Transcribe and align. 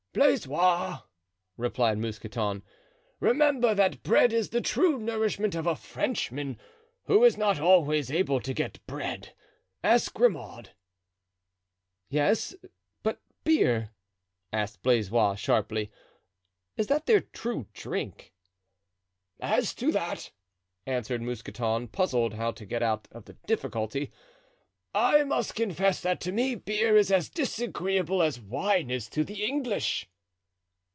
"Blaisois," 0.13 1.03
replied 1.55 1.97
Mousqueton, 1.97 2.63
"remember 3.21 3.73
that 3.73 4.03
bread 4.03 4.33
is 4.33 4.49
the 4.49 4.59
true 4.59 4.99
nourishment 4.99 5.55
of 5.55 5.65
a 5.65 5.73
Frenchman, 5.73 6.59
who 7.05 7.23
is 7.23 7.37
not 7.37 7.61
always 7.61 8.11
able 8.11 8.41
to 8.41 8.53
get 8.53 8.85
bread, 8.85 9.33
ask 9.81 10.13
Grimaud." 10.13 10.71
"Yes, 12.09 12.53
but 13.03 13.21
beer?" 13.45 13.91
asked 14.51 14.83
Blaisois 14.83 15.35
sharply, 15.35 15.89
"is 16.75 16.87
that 16.87 17.05
their 17.05 17.21
true 17.21 17.67
drink?" 17.71 18.33
"As 19.39 19.73
to 19.75 19.93
that," 19.93 20.31
answered 20.85 21.21
Mousqueton, 21.21 21.87
puzzled 21.87 22.33
how 22.33 22.51
to 22.51 22.65
get 22.65 22.83
out 22.83 23.07
of 23.13 23.23
the 23.25 23.37
difficulty, 23.47 24.11
"I 24.93 25.23
must 25.23 25.55
confess 25.55 26.01
that 26.01 26.19
to 26.19 26.33
me 26.33 26.53
beer 26.53 26.97
is 26.97 27.13
as 27.13 27.29
disagreeable 27.29 28.21
as 28.21 28.41
wine 28.41 28.89
is 28.91 29.07
to 29.11 29.23
the 29.23 29.45
English." 29.45 30.09